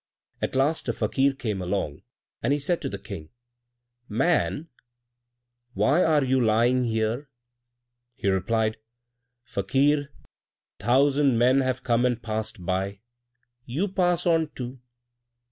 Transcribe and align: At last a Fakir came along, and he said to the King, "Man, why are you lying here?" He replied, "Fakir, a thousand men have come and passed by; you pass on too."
At 0.41 0.55
last 0.55 0.89
a 0.89 0.93
Fakir 0.93 1.33
came 1.35 1.61
along, 1.61 2.01
and 2.41 2.53
he 2.53 2.57
said 2.57 2.81
to 2.81 2.89
the 2.89 2.97
King, 2.97 3.29
"Man, 4.09 4.67
why 5.75 6.03
are 6.03 6.23
you 6.23 6.43
lying 6.43 6.85
here?" 6.85 7.29
He 8.15 8.27
replied, 8.27 8.77
"Fakir, 9.43 10.09
a 10.79 10.83
thousand 10.83 11.37
men 11.37 11.59
have 11.61 11.83
come 11.83 12.03
and 12.07 12.19
passed 12.19 12.65
by; 12.65 13.01
you 13.67 13.87
pass 13.89 14.25
on 14.25 14.47
too." 14.55 14.79